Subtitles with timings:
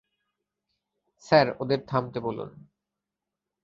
[1.25, 2.49] Sir, ওদের থামতে বলুন।